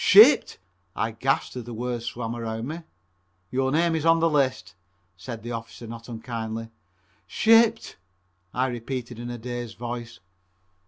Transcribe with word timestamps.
"Shipped!" 0.03 0.57
I 0.95 1.11
gasped 1.11 1.55
as 1.57 1.65
the 1.65 1.75
world 1.75 2.01
swam 2.01 2.35
around 2.35 2.67
me. 2.67 2.81
"Your 3.51 3.71
name 3.71 3.95
is 3.95 4.03
on 4.03 4.19
this 4.19 4.31
list," 4.31 4.73
said 5.15 5.43
the 5.43 5.51
officer 5.51 5.85
not 5.85 6.09
unkindly. 6.09 6.71
"Shipped!" 7.27 7.97
I 8.51 8.65
repeated 8.65 9.19
in 9.19 9.29
a 9.29 9.37
dazed 9.37 9.77
voice. 9.77 10.19